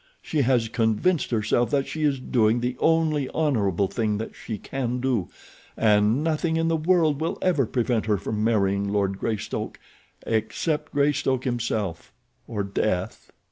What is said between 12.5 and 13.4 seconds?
death."